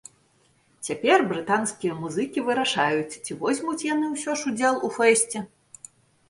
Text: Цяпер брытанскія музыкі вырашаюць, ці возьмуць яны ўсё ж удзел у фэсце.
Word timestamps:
Цяпер 0.85 1.17
брытанскія 1.31 1.97
музыкі 2.03 2.39
вырашаюць, 2.47 3.19
ці 3.27 3.37
возьмуць 3.45 3.77
яны 3.93 4.11
ўсё 4.15 4.31
ж 4.41 4.49
удзел 4.53 4.81
у 4.89 4.91
фэсце. 4.99 5.37